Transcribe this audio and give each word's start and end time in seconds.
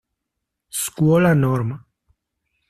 Scuola 0.79 1.35
Norm. 1.35 1.69